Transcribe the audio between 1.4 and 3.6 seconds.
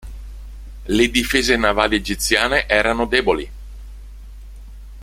navali egiziane erano deboli.